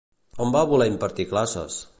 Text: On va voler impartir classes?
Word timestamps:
On 0.45 0.55
va 0.55 0.63
voler 0.71 0.89
impartir 0.95 1.29
classes? 1.37 1.81